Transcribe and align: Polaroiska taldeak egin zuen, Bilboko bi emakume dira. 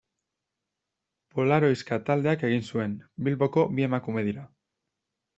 Polaroiska 1.35 1.99
taldeak 2.07 2.45
egin 2.49 2.65
zuen, 2.75 2.95
Bilboko 3.27 3.67
bi 3.81 3.85
emakume 3.89 4.25
dira. 4.29 4.47